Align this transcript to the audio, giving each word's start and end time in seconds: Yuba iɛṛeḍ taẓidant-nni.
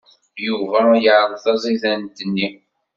Yuba 0.45 0.79
iɛṛeḍ 0.97 1.33
taẓidant-nni. 1.43 2.47